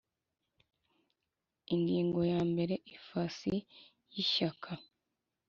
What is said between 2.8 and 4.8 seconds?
Ifasi y Ishyaka